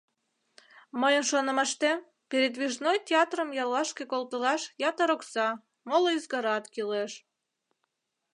Мыйын 1.01 1.23
шонымаштем, 1.31 1.97
передвижной 2.29 2.97
театрым 3.07 3.49
яллашке 3.63 4.03
колтылаш 4.11 4.61
ятыр 4.89 5.09
окса, 5.15 5.47
моло 5.89 6.09
ӱзгарат 6.17 6.65
кӱлеш. 6.73 7.11